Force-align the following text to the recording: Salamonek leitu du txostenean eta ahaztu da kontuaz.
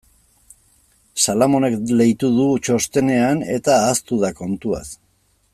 Salamonek 1.25 1.77
leitu 2.01 2.31
du 2.39 2.47
txostenean 2.69 3.47
eta 3.59 3.79
ahaztu 3.83 4.23
da 4.25 4.37
kontuaz. 4.45 4.87